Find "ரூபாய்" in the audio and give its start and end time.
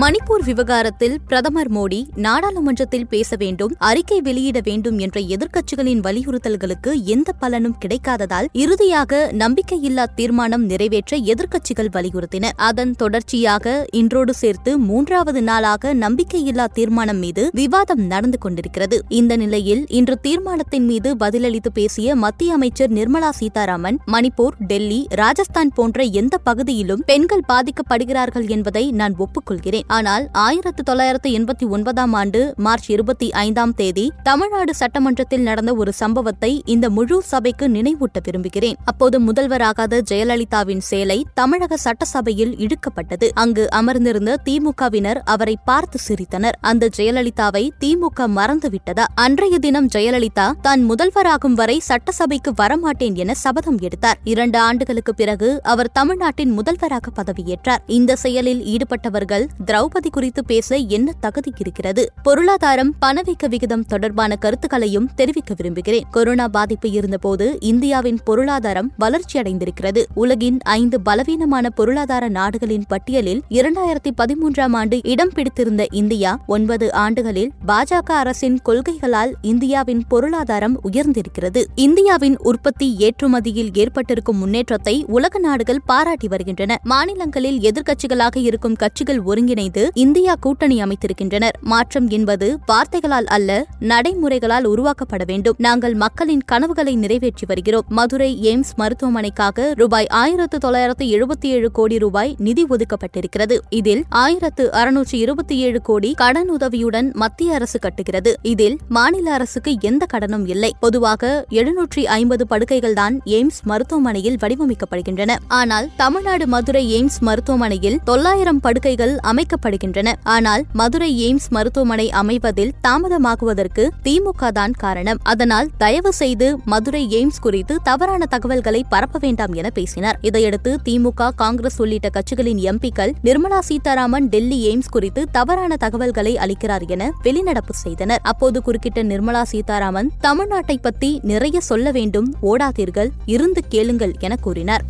99.74-100.06, 101.98-102.34